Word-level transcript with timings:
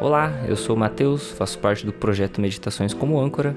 Olá, 0.00 0.32
eu 0.48 0.56
sou 0.56 0.74
o 0.74 0.78
Matheus, 0.78 1.30
faço 1.32 1.58
parte 1.58 1.84
do 1.84 1.92
projeto 1.92 2.40
Meditações 2.40 2.94
como 2.94 3.20
Âncora 3.20 3.54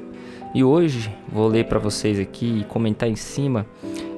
e 0.53 0.61
hoje 0.61 1.09
vou 1.31 1.47
ler 1.47 1.67
para 1.67 1.79
vocês 1.79 2.19
aqui 2.19 2.59
e 2.59 2.63
comentar 2.65 3.07
em 3.07 3.15
cima 3.15 3.65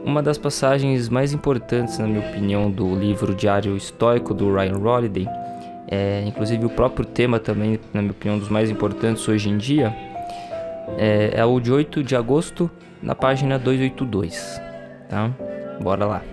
uma 0.04 0.23
das 0.23 0.35
passagens 0.35 1.07
mais 1.07 1.33
importantes, 1.33 1.99
na 1.99 2.07
minha 2.07 2.27
opinião, 2.27 2.71
do 2.71 2.96
livro 2.96 3.35
Diário 3.35 3.77
Estoico 3.77 4.33
do 4.33 4.51
Ryan 4.51 4.79
Holiday. 4.79 5.27
É, 5.88 6.23
inclusive 6.25 6.65
o 6.65 6.69
próprio 6.69 7.06
tema 7.06 7.40
também, 7.40 7.79
na 7.94 8.01
minha 8.01 8.12
opinião, 8.12 8.39
dos 8.39 8.49
mais 8.49 8.71
importantes 8.71 9.28
hoje 9.29 9.47
em 9.47 9.57
dia. 9.57 9.96
É, 10.97 11.29
é 11.35 11.46
o 11.46 11.60
de 11.60 11.71
8 11.71 12.03
de 12.03 12.15
agosto, 12.15 12.71
na 13.03 13.13
página 13.13 13.60
282. 13.60 14.60
Tá? 15.07 15.29
Bora 15.79 16.07
lá. 16.07 16.23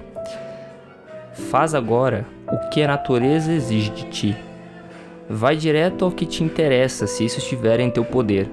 Faz 1.51 1.75
agora 1.75 2.25
o 2.51 2.71
que 2.71 2.83
a 2.83 2.89
natureza 2.89 3.53
exige 3.53 3.91
de 3.91 4.05
ti. 4.05 4.52
Vai 5.35 5.57
direto 5.57 6.05
ao 6.05 6.11
que 6.11 6.27
te 6.27 6.45
interessa 6.45 7.07
se 7.07 7.25
isso 7.25 7.39
estiver 7.39 7.81
em 7.81 7.89
teu 7.89 8.05
poder. 8.05 8.51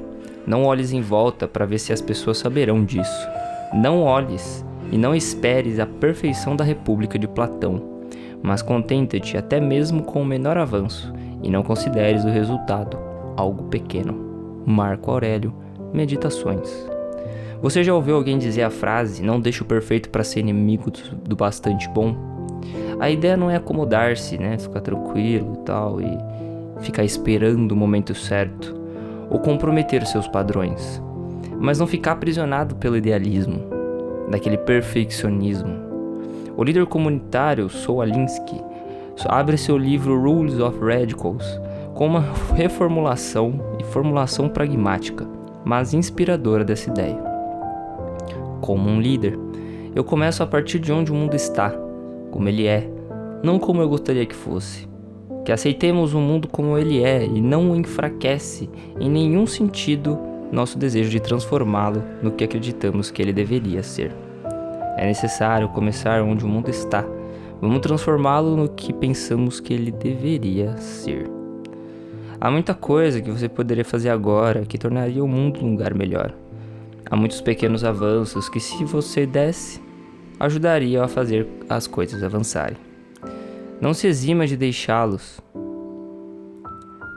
Não 0.47 0.63
olhes 0.63 0.93
em 0.93 1.01
volta 1.01 1.45
para 1.45 1.65
ver 1.65 1.77
se 1.77 1.91
as 1.91 2.01
pessoas 2.01 2.37
saberão 2.37 2.85
disso. 2.85 3.27
Não 3.73 4.01
olhes 4.01 4.65
e 4.89 4.97
não 4.97 5.13
esperes 5.13 5.77
a 5.77 5.85
perfeição 5.85 6.55
da 6.55 6.63
República 6.63 7.19
de 7.19 7.27
Platão, 7.27 7.99
mas 8.41 8.61
contenta-te 8.61 9.35
até 9.35 9.59
mesmo 9.59 10.03
com 10.03 10.21
o 10.21 10.25
menor 10.25 10.57
avanço 10.57 11.13
e 11.43 11.49
não 11.49 11.63
consideres 11.63 12.23
o 12.23 12.29
resultado 12.29 12.97
algo 13.35 13.65
pequeno. 13.65 14.63
Marco 14.65 15.11
Aurélio, 15.11 15.53
Meditações. 15.93 16.71
Você 17.61 17.83
já 17.83 17.93
ouviu 17.93 18.15
alguém 18.15 18.37
dizer 18.37 18.63
a 18.63 18.69
frase: 18.69 19.21
Não 19.21 19.37
deixe 19.37 19.61
o 19.61 19.65
perfeito 19.65 20.09
para 20.09 20.23
ser 20.23 20.39
inimigo 20.39 20.89
do 21.25 21.35
bastante 21.35 21.89
bom? 21.89 22.15
A 23.01 23.09
ideia 23.09 23.35
não 23.35 23.51
é 23.51 23.57
acomodar-se, 23.57 24.37
né? 24.37 24.57
Ficar 24.57 24.79
tranquilo 24.79 25.57
e 25.59 25.65
tal, 25.65 25.99
e 25.99 26.17
ficar 26.81 27.03
esperando 27.03 27.71
o 27.71 27.75
momento 27.75 28.13
certo, 28.15 28.75
ou 29.29 29.39
comprometer 29.39 30.05
seus 30.05 30.27
padrões, 30.27 31.01
mas 31.59 31.79
não 31.79 31.87
ficar 31.87 32.13
aprisionado 32.13 32.75
pelo 32.75 32.97
idealismo, 32.97 33.61
daquele 34.29 34.57
perfeccionismo. 34.57 35.87
O 36.55 36.63
líder 36.63 36.85
comunitário 36.85 37.69
Saul 37.69 38.01
Alinsky 38.01 38.61
abre 39.27 39.57
seu 39.57 39.77
livro 39.77 40.19
Rules 40.19 40.59
of 40.59 40.79
Radicals 40.79 41.59
com 41.93 42.07
uma 42.07 42.23
reformulação 42.55 43.59
e 43.79 43.83
formulação 43.83 44.47
pragmática, 44.49 45.27
mas 45.65 45.93
inspiradora 45.93 46.63
dessa 46.63 46.89
ideia. 46.89 47.19
Como 48.61 48.89
um 48.89 48.99
líder, 48.99 49.37
eu 49.95 50.03
começo 50.03 50.41
a 50.41 50.47
partir 50.47 50.79
de 50.79 50.91
onde 50.91 51.11
o 51.11 51.15
mundo 51.15 51.35
está, 51.35 51.73
como 52.31 52.47
ele 52.47 52.67
é, 52.67 52.89
não 53.43 53.59
como 53.59 53.81
eu 53.81 53.89
gostaria 53.89 54.25
que 54.25 54.35
fosse 54.35 54.88
que 55.45 55.51
aceitemos 55.51 56.13
o 56.13 56.19
mundo 56.19 56.47
como 56.47 56.77
ele 56.77 57.03
é 57.03 57.25
e 57.25 57.41
não 57.41 57.75
enfraquece 57.75 58.69
em 58.99 59.09
nenhum 59.09 59.45
sentido 59.45 60.19
nosso 60.51 60.77
desejo 60.77 61.09
de 61.09 61.19
transformá-lo 61.19 62.03
no 62.21 62.31
que 62.31 62.43
acreditamos 62.43 63.11
que 63.11 63.21
ele 63.21 63.33
deveria 63.33 63.83
ser. 63.83 64.11
É 64.97 65.05
necessário 65.05 65.69
começar 65.69 66.21
onde 66.21 66.43
o 66.43 66.47
mundo 66.47 66.69
está. 66.69 67.05
Vamos 67.61 67.79
transformá-lo 67.79 68.55
no 68.55 68.69
que 68.69 68.91
pensamos 68.91 69.59
que 69.59 69.73
ele 69.73 69.91
deveria 69.91 70.75
ser. 70.77 71.29
Há 72.41 72.49
muita 72.49 72.73
coisa 72.73 73.21
que 73.21 73.29
você 73.29 73.49
poderia 73.49 73.83
fazer 73.83 74.09
agora 74.09 74.65
que 74.65 74.77
tornaria 74.77 75.23
o 75.23 75.27
mundo 75.27 75.63
um 75.63 75.71
lugar 75.71 75.93
melhor. 75.93 76.33
Há 77.09 77.15
muitos 77.15 77.41
pequenos 77.41 77.83
avanços 77.83 78.47
que, 78.47 78.59
se 78.59 78.85
você 78.85 79.25
desse, 79.25 79.81
ajudariam 80.39 81.03
a 81.03 81.07
fazer 81.07 81.47
as 81.67 81.85
coisas 81.85 82.23
avançarem. 82.23 82.88
Não 83.81 83.93
se 83.93 84.07
exima 84.07 84.45
de 84.45 84.57
deixá-los. 84.57 85.39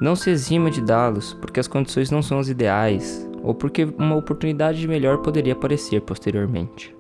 Não 0.01 0.15
se 0.15 0.31
exima 0.31 0.71
de 0.71 0.81
dá-los 0.81 1.35
porque 1.35 1.59
as 1.59 1.67
condições 1.67 2.11
não 2.11 2.23
são 2.23 2.39
as 2.39 2.49
ideais 2.49 3.29
ou 3.43 3.53
porque 3.53 3.85
uma 3.99 4.15
oportunidade 4.15 4.87
melhor 4.87 5.19
poderia 5.19 5.55
aparecer 5.55 6.01
posteriormente. 6.03 6.95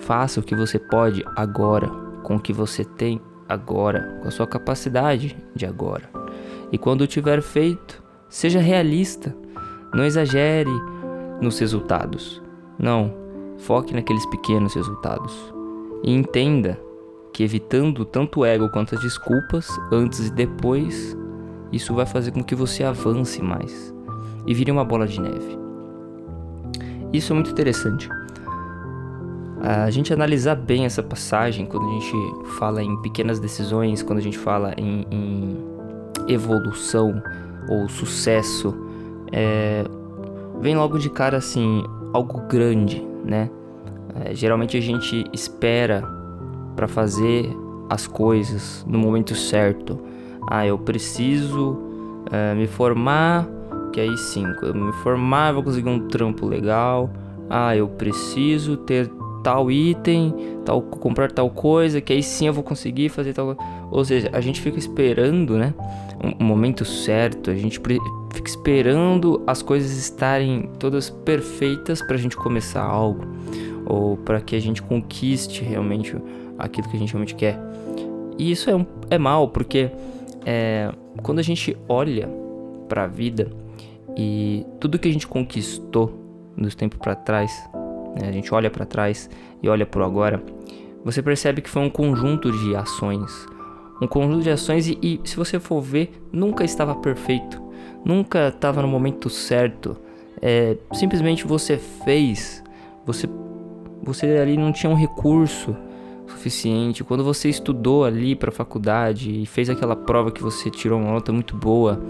Faça 0.00 0.40
o 0.40 0.42
que 0.42 0.54
você 0.54 0.78
pode 0.78 1.22
agora, 1.36 1.88
com 2.22 2.36
o 2.36 2.40
que 2.40 2.54
você 2.54 2.84
tem 2.84 3.20
agora, 3.46 4.18
com 4.22 4.28
a 4.28 4.30
sua 4.30 4.46
capacidade 4.46 5.36
de 5.54 5.66
agora. 5.66 6.08
E 6.72 6.78
quando 6.78 7.06
tiver 7.06 7.42
feito, 7.42 8.02
seja 8.30 8.60
realista. 8.60 9.36
Não 9.94 10.04
exagere 10.04 10.70
nos 11.40 11.58
resultados. 11.58 12.42
Não, 12.78 13.14
foque 13.58 13.94
naqueles 13.94 14.24
pequenos 14.26 14.74
resultados. 14.74 15.54
E 16.02 16.12
entenda 16.12 16.78
que 17.34 17.42
evitando 17.42 18.04
tanto 18.04 18.40
o 18.40 18.44
ego 18.46 18.70
quanto 18.70 18.94
as 18.94 19.00
desculpas, 19.00 19.68
antes 19.90 20.28
e 20.28 20.32
depois, 20.32 21.16
isso 21.72 21.92
vai 21.92 22.06
fazer 22.06 22.30
com 22.30 22.44
que 22.44 22.54
você 22.54 22.84
avance 22.84 23.42
mais 23.42 23.92
e 24.46 24.54
vire 24.54 24.70
uma 24.70 24.84
bola 24.84 25.04
de 25.04 25.20
neve. 25.20 25.58
Isso 27.12 27.32
é 27.32 27.34
muito 27.34 27.50
interessante. 27.50 28.08
A 29.60 29.90
gente 29.90 30.12
analisar 30.12 30.54
bem 30.54 30.84
essa 30.84 31.02
passagem 31.02 31.66
quando 31.66 31.88
a 31.88 31.92
gente 31.92 32.12
fala 32.56 32.80
em 32.80 33.02
pequenas 33.02 33.40
decisões, 33.40 34.00
quando 34.00 34.20
a 34.20 34.22
gente 34.22 34.38
fala 34.38 34.72
em, 34.76 35.04
em 35.10 35.56
evolução 36.28 37.20
ou 37.68 37.88
sucesso, 37.88 38.72
é, 39.32 39.84
vem 40.60 40.76
logo 40.76 40.98
de 40.98 41.10
cara 41.10 41.38
assim 41.38 41.82
algo 42.12 42.42
grande, 42.42 43.04
né? 43.24 43.50
É, 44.24 44.34
geralmente 44.34 44.76
a 44.76 44.80
gente 44.80 45.24
espera 45.32 46.23
para 46.74 46.88
fazer 46.88 47.50
as 47.88 48.06
coisas 48.06 48.84
no 48.88 48.98
momento 48.98 49.34
certo. 49.34 49.98
Ah, 50.48 50.66
eu 50.66 50.78
preciso 50.78 51.78
é, 52.30 52.54
me 52.54 52.66
formar, 52.66 53.48
que 53.92 54.00
aí 54.00 54.16
sim, 54.16 54.44
eu 54.62 54.74
me 54.74 54.92
formar 54.94 55.50
eu 55.50 55.54
vou 55.54 55.62
conseguir 55.62 55.88
um 55.88 56.08
trampo 56.08 56.46
legal. 56.46 57.10
Ah, 57.48 57.76
eu 57.76 57.88
preciso 57.88 58.76
ter 58.76 59.10
tal 59.42 59.70
item, 59.70 60.34
tal 60.64 60.80
comprar 60.80 61.30
tal 61.30 61.50
coisa, 61.50 62.00
que 62.00 62.12
aí 62.12 62.22
sim 62.22 62.46
eu 62.46 62.52
vou 62.52 62.64
conseguir 62.64 63.10
fazer 63.10 63.34
tal. 63.34 63.56
Ou 63.90 64.04
seja, 64.04 64.30
a 64.32 64.40
gente 64.40 64.60
fica 64.60 64.78
esperando, 64.78 65.56
né, 65.56 65.74
um, 66.22 66.42
um 66.42 66.46
momento 66.46 66.84
certo. 66.84 67.50
A 67.50 67.54
gente 67.54 67.78
fica 67.78 68.48
esperando 68.48 69.42
as 69.46 69.62
coisas 69.62 69.92
estarem 69.96 70.70
todas 70.78 71.10
perfeitas 71.10 72.02
para 72.02 72.16
a 72.16 72.18
gente 72.18 72.36
começar 72.36 72.82
algo 72.82 73.24
ou 73.86 74.16
para 74.16 74.40
que 74.40 74.56
a 74.56 74.60
gente 74.60 74.82
conquiste 74.82 75.62
realmente 75.62 76.16
aquilo 76.58 76.88
que 76.88 76.96
a 76.96 76.98
gente 76.98 77.12
realmente 77.12 77.34
quer. 77.34 77.58
E 78.38 78.50
isso 78.50 78.68
é, 78.68 78.74
um, 78.74 78.86
é 79.10 79.18
mal, 79.18 79.48
porque 79.48 79.90
é, 80.44 80.92
quando 81.22 81.38
a 81.38 81.42
gente 81.42 81.76
olha 81.88 82.28
para 82.88 83.04
a 83.04 83.06
vida 83.06 83.50
e 84.16 84.66
tudo 84.80 84.98
que 84.98 85.08
a 85.08 85.12
gente 85.12 85.26
conquistou 85.26 86.20
nos 86.56 86.74
tempos 86.74 86.98
para 86.98 87.14
trás, 87.14 87.68
né, 88.20 88.28
a 88.28 88.32
gente 88.32 88.52
olha 88.54 88.70
para 88.70 88.84
trás 88.84 89.28
e 89.62 89.68
olha 89.68 89.86
para 89.86 90.02
o 90.02 90.04
agora, 90.04 90.42
você 91.04 91.22
percebe 91.22 91.60
que 91.60 91.70
foi 91.70 91.82
um 91.82 91.90
conjunto 91.90 92.50
de 92.50 92.74
ações. 92.74 93.46
Um 94.00 94.06
conjunto 94.06 94.42
de 94.42 94.50
ações 94.50 94.88
e, 94.88 94.98
e 95.02 95.20
se 95.24 95.36
você 95.36 95.60
for 95.60 95.80
ver, 95.80 96.12
nunca 96.32 96.64
estava 96.64 96.94
perfeito, 96.96 97.62
nunca 98.04 98.48
estava 98.48 98.82
no 98.82 98.88
momento 98.88 99.30
certo. 99.30 99.96
É, 100.42 100.76
simplesmente 100.92 101.46
você 101.46 101.78
fez, 101.78 102.62
você, 103.06 103.28
você 104.02 104.26
ali 104.26 104.56
não 104.56 104.72
tinha 104.72 104.90
um 104.90 104.96
recurso 104.96 105.76
suficiente, 106.26 107.04
quando 107.04 107.22
você 107.22 107.48
estudou 107.48 108.04
ali 108.04 108.34
para 108.34 108.48
a 108.48 108.52
faculdade 108.52 109.42
e 109.42 109.46
fez 109.46 109.68
aquela 109.68 109.96
prova 109.96 110.30
que 110.30 110.42
você 110.42 110.70
tirou 110.70 111.00
uma 111.00 111.12
nota 111.12 111.32
muito 111.32 111.56
boa, 111.56 112.02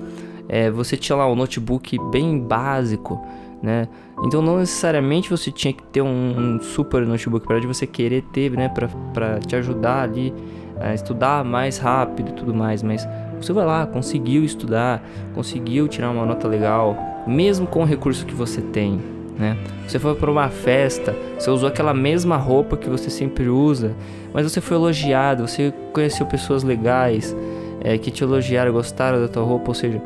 é, 0.48 0.70
você 0.70 0.96
tinha 0.96 1.16
lá 1.16 1.26
um 1.26 1.34
notebook 1.34 1.98
bem 2.10 2.38
básico, 2.38 3.20
né? 3.62 3.88
Então 4.24 4.42
não 4.42 4.58
necessariamente 4.58 5.30
você 5.30 5.50
tinha 5.50 5.72
que 5.72 5.82
ter 5.84 6.02
um, 6.02 6.56
um 6.56 6.60
super 6.60 7.06
notebook 7.06 7.46
para 7.46 7.58
você 7.60 7.86
querer 7.86 8.22
ter, 8.32 8.50
né? 8.52 8.68
Para 8.68 9.40
te 9.40 9.56
ajudar 9.56 10.02
ali 10.02 10.32
a 10.80 10.92
estudar 10.92 11.44
mais 11.44 11.78
rápido 11.78 12.30
e 12.30 12.32
tudo 12.32 12.54
mais, 12.54 12.82
mas 12.82 13.06
você 13.40 13.52
vai 13.52 13.64
lá, 13.64 13.86
conseguiu 13.86 14.44
estudar, 14.44 15.02
conseguiu 15.34 15.88
tirar 15.88 16.10
uma 16.10 16.26
nota 16.26 16.48
legal, 16.48 16.96
mesmo 17.26 17.66
com 17.66 17.82
o 17.82 17.84
recurso 17.84 18.26
que 18.26 18.34
você 18.34 18.60
tem, 18.60 19.00
né? 19.38 19.56
Você 19.86 19.98
foi 19.98 20.14
para 20.14 20.30
uma 20.30 20.48
festa, 20.48 21.14
você 21.38 21.50
usou 21.50 21.68
aquela 21.68 21.92
mesma 21.92 22.36
roupa 22.36 22.76
que 22.76 22.88
você 22.88 23.10
sempre 23.10 23.48
usa, 23.48 23.94
mas 24.32 24.50
você 24.50 24.60
foi 24.60 24.76
elogiado, 24.76 25.46
você 25.46 25.72
conheceu 25.92 26.26
pessoas 26.26 26.62
legais 26.62 27.34
é, 27.80 27.98
que 27.98 28.10
te 28.10 28.22
elogiaram, 28.22 28.72
gostaram 28.72 29.20
da 29.20 29.28
tua 29.28 29.42
roupa, 29.42 29.68
ou 29.68 29.74
seja, 29.74 30.00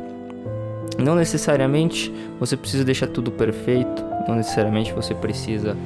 não 0.98 1.14
necessariamente 1.14 2.12
você 2.40 2.56
precisa 2.56 2.84
deixar 2.84 3.06
tudo 3.06 3.30
perfeito, 3.30 4.02
não 4.26 4.34
necessariamente 4.34 4.92
você 4.92 5.14
precisa 5.14 5.76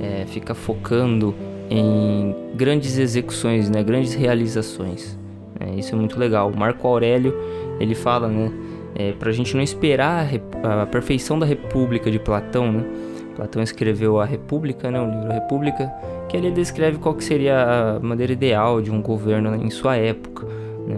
é, 0.00 0.26
ficar 0.26 0.54
focando 0.54 1.34
em 1.70 2.34
grandes 2.54 2.98
execuções, 2.98 3.70
né, 3.70 3.82
grandes 3.82 4.14
realizações. 4.14 5.18
É, 5.58 5.78
isso 5.78 5.94
é 5.94 5.98
muito 5.98 6.18
legal. 6.18 6.50
Marco 6.56 6.86
Aurélio 6.88 7.34
ele 7.78 7.94
fala, 7.94 8.28
né? 8.28 8.50
é, 8.94 9.12
para 9.12 9.30
a 9.30 9.32
gente 9.32 9.54
não 9.54 9.62
esperar 9.62 10.24
a, 10.62 10.86
perfeição 10.86 11.38
da 11.38 11.46
República 11.46 12.10
de 12.10 12.18
Platão, 12.18 12.72
né? 12.72 12.84
Platão 13.36 13.62
escreveu 13.62 14.20
a 14.20 14.24
República, 14.24 14.90
né, 14.90 15.00
o 15.00 15.06
livro 15.06 15.32
República, 15.32 15.90
que 16.28 16.36
ele 16.36 16.50
descreve 16.50 16.98
qual 16.98 17.14
que 17.14 17.24
seria 17.24 17.96
a 17.96 18.00
maneira 18.00 18.32
ideal 18.32 18.82
de 18.82 18.90
um 18.90 19.00
governo 19.00 19.54
em 19.54 19.70
sua 19.70 19.96
época. 19.96 20.46
Né? 20.86 20.96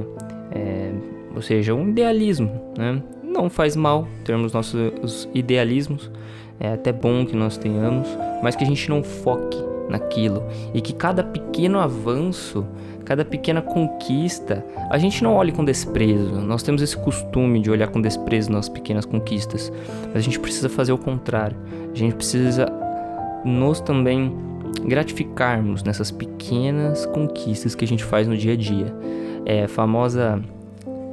É, 0.51 0.91
ou 1.35 1.43
seja, 1.43 1.75
um 1.75 1.89
idealismo, 1.89 2.51
né? 2.77 3.01
Não 3.23 3.49
faz 3.49 3.77
mal 3.77 4.09
termos 4.25 4.53
nossos 4.53 5.29
idealismos, 5.33 6.11
é 6.59 6.73
até 6.73 6.93
bom 6.93 7.25
que 7.25 7.37
nós 7.37 7.57
tenhamos, 7.57 8.09
mas 8.43 8.57
que 8.57 8.65
a 8.65 8.67
gente 8.67 8.89
não 8.91 9.03
foque 9.03 9.72
naquilo 9.93 10.43
e 10.75 10.81
que 10.81 10.93
cada 10.93 11.23
pequeno 11.23 11.79
avanço, 11.79 12.67
cada 13.05 13.25
pequena 13.25 13.61
conquista, 13.61 14.65
a 14.91 14.99
gente 14.99 15.23
não 15.23 15.35
olhe 15.35 15.53
com 15.53 15.65
desprezo. 15.65 16.41
Nós 16.41 16.63
temos 16.63 16.83
esse 16.83 16.97
costume 16.97 17.61
de 17.61 17.71
olhar 17.71 17.89
com 17.89 18.01
desprezo 18.01 18.51
nas 18.51 18.69
pequenas 18.69 19.05
conquistas, 19.05 19.71
mas 20.07 20.17
a 20.17 20.21
gente 20.21 20.41
precisa 20.41 20.69
fazer 20.69 20.93
o 20.93 20.99
contrário. 20.99 21.57
A 21.93 21.97
gente 21.97 22.15
precisa 22.15 22.67
nos 23.45 23.81
também 23.81 24.35
gratificarmos 24.85 25.83
nessas 25.83 26.11
pequenas 26.11 27.07
conquistas 27.07 27.75
que 27.75 27.85
a 27.85 27.89
gente 27.89 28.03
faz 28.03 28.27
no 28.27 28.37
dia 28.37 28.55
a 28.55 28.57
dia. 28.57 28.95
É 29.45 29.65
a 29.65 29.69
famosa 29.69 30.43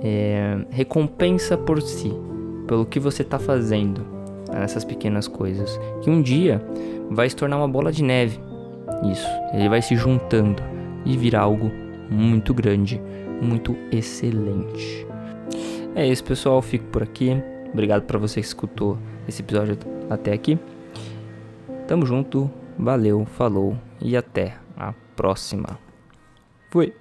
é, 0.04 0.58
recompensa 0.70 1.58
por 1.58 1.82
si, 1.82 2.14
pelo 2.68 2.86
que 2.86 3.00
você 3.00 3.24
está 3.24 3.38
fazendo 3.38 4.20
nessas 4.52 4.84
pequenas 4.84 5.28
coisas, 5.28 5.80
que 6.02 6.10
um 6.10 6.22
dia 6.22 6.62
vai 7.10 7.30
se 7.30 7.36
tornar 7.36 7.58
uma 7.58 7.68
bola 7.68 7.92
de 7.92 8.04
neve. 8.04 8.40
Isso, 9.12 9.28
ele 9.54 9.70
vai 9.70 9.82
se 9.82 9.96
juntando 9.96 10.62
e 11.06 11.18
virar 11.18 11.42
algo 11.42 11.72
muito 12.10 12.54
grande, 12.54 13.02
muito 13.42 13.76
excelente. 13.92 15.08
É 15.96 16.08
isso, 16.08 16.24
pessoal. 16.24 16.62
Fico 16.62 16.86
por 16.86 17.04
aqui. 17.04 17.42
Obrigado 17.72 18.04
para 18.04 18.18
você 18.18 18.42
que 18.42 18.48
escutou 18.48 18.98
esse 19.28 19.42
episódio 19.42 19.78
até 20.10 20.34
aqui. 20.34 20.58
Tamo 21.88 22.06
junto, 22.06 22.50
valeu, 22.78 23.26
falou 23.26 23.78
e 24.02 24.16
até 24.16 24.56
a 24.78 24.94
próxima. 25.16 25.80
Fui! 26.70 26.99